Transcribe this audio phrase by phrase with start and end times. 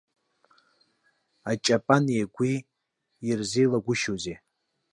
[1.49, 2.57] Аҷапани агәи
[3.27, 4.37] ирзеилагәышьоузеи!